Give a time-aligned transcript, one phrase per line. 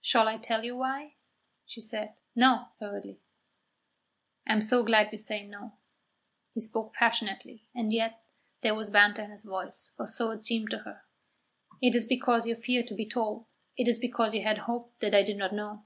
[0.00, 1.16] "Shall I tell you why?"
[1.66, 3.18] She said "No," hurriedly.
[4.46, 5.72] "I am so glad you say No."
[6.52, 8.22] He spoke passionately, and yet
[8.60, 11.02] there was banter in his voice, or so it seemed to her.
[11.82, 15.12] "It is because you fear to be told; it is because you had hoped that
[15.12, 15.82] I did not know."